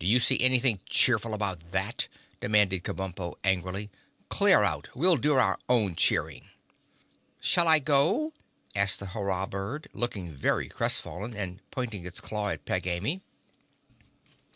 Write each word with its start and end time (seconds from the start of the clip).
Do 0.00 0.06
you 0.06 0.18
see 0.18 0.40
anything 0.40 0.80
cheerful 0.86 1.32
about 1.32 1.70
that?" 1.70 2.08
demanded 2.40 2.82
Kabumpo 2.82 3.36
angrily. 3.44 3.88
"Clear 4.28 4.64
out! 4.64 4.88
We'll 4.96 5.16
do 5.16 5.34
our 5.36 5.60
own 5.68 5.94
cheering." 5.94 6.48
"Shall 7.40 7.68
I 7.68 7.78
go?" 7.78 8.32
asked 8.74 8.98
the 8.98 9.06
Hurrah 9.14 9.46
Bird, 9.46 9.88
looking 9.92 10.32
very 10.34 10.68
crestfallen 10.68 11.34
and 11.36 11.60
pointing 11.70 12.04
its 12.04 12.20
claw 12.20 12.48
at 12.48 12.64
Peg 12.64 12.88
Amy. 12.88 13.20